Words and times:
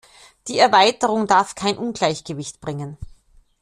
Die 0.47 0.57
Erweiterung 0.57 1.27
darf 1.27 1.53
kein 1.53 1.77
Ungleichgewicht 1.77 2.59
bringen. 2.59 2.97